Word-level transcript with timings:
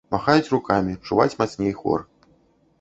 Махаюць 0.13 0.51
рукамі, 0.53 0.97
чуваць 1.09 1.37
мацней 1.45 1.79
хор. 1.85 1.99